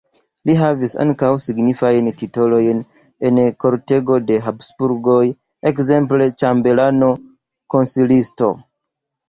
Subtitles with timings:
[0.49, 2.81] Li havis ankaŭ signifajn titolojn
[3.29, 5.21] en kortego de Habsburgoj,
[5.73, 7.15] ekzemple ĉambelano,
[7.77, 8.53] konsilisto.